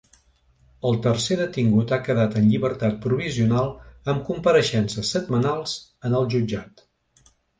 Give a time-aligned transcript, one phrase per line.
[0.91, 3.69] El tercer detingut ha quedat en llibertat provisional
[4.13, 5.77] amb compareixences setmanals
[6.09, 6.83] en el jutjat.